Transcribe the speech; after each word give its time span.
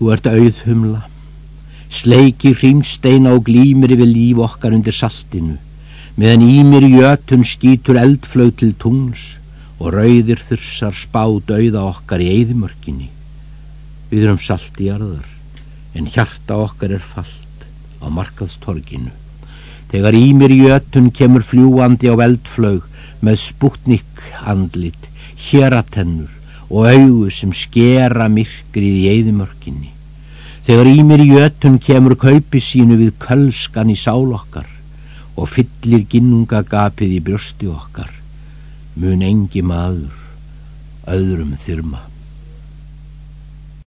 Þú 0.00 0.14
ert 0.14 0.26
auð 0.30 0.60
humla, 0.64 0.98
sleiki 1.92 2.54
hrímsteina 2.56 3.34
og 3.36 3.42
glýmir 3.44 3.92
yfir 3.92 4.08
líf 4.08 4.38
okkar 4.40 4.72
undir 4.72 4.96
saltinu, 4.96 5.58
meðan 6.16 6.46
ímir 6.46 6.86
jötun 6.88 7.44
skýtur 7.44 7.98
eldflög 8.00 8.54
til 8.62 8.70
tungls 8.80 9.26
og 9.76 9.92
rauðir 9.98 10.40
þursar 10.40 10.96
spá 10.96 11.26
dauða 11.50 11.84
okkar 11.90 12.24
í 12.24 12.30
eðimörkinni. 12.32 13.10
Við 14.08 14.24
erum 14.24 14.40
salt 14.40 14.80
í 14.80 14.88
arðar, 14.88 15.28
en 15.92 16.08
hjarta 16.08 16.56
okkar 16.64 16.96
er 16.96 17.04
fallt 17.04 17.68
á 18.00 18.08
markaðstorginu. 18.08 19.12
Þegar 19.92 20.16
ímir 20.16 20.56
jötun 20.62 21.12
kemur 21.12 21.44
fljúandi 21.44 22.08
á 22.08 22.16
eldflög 22.24 22.88
með 23.20 23.42
sputnik 23.44 24.28
andlit, 24.48 25.12
hératennur, 25.50 26.32
og 26.70 26.86
augu 26.86 27.30
sem 27.34 27.52
skera 27.52 28.28
myrkrið 28.30 28.98
í 29.02 29.08
eðimörkinni. 29.10 29.90
Þegar 30.66 30.90
í 30.90 31.02
mér 31.02 31.24
í 31.24 31.30
ötun 31.42 31.80
kemur 31.82 32.14
kaupi 32.20 32.60
sínu 32.62 32.98
við 33.00 33.16
kölskan 33.22 33.90
í 33.90 33.96
sál 33.98 34.30
okkar 34.36 34.68
og 35.34 35.48
fyllir 35.50 36.04
ginnungagapið 36.10 37.16
í 37.16 37.20
brjósti 37.26 37.70
okkar, 37.70 38.10
mun 39.00 39.24
engi 39.24 39.64
maður 39.66 40.14
öðrum 41.10 41.56
þyrma. 41.58 42.04